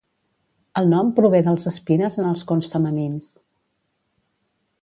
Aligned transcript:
El 0.81 0.89
nom 0.93 1.11
prové 1.19 1.41
dels 1.49 1.69
espines 1.73 2.19
en 2.23 2.31
els 2.31 2.45
cons 2.53 2.71
femenins. 2.75 3.29